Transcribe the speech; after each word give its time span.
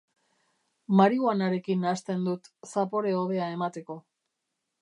Marihuanarekin 1.01 1.85
nahasten 1.87 2.25
dut, 2.31 2.51
zapore 2.71 3.15
hobea 3.19 3.55
emateko. 3.59 4.03